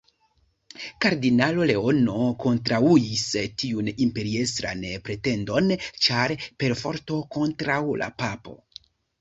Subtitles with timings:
[1.03, 2.15] Kardinalo Leono
[2.45, 3.25] kontraŭis
[3.63, 5.71] tiun imperiestran pretendon
[6.07, 6.35] ĉar
[6.65, 8.59] perforto kontraŭ la papo.